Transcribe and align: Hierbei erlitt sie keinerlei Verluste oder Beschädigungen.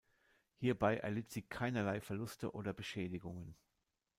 Hierbei 0.55 0.97
erlitt 0.97 1.29
sie 1.29 1.43
keinerlei 1.43 2.01
Verluste 2.01 2.53
oder 2.53 2.73
Beschädigungen. 2.73 3.55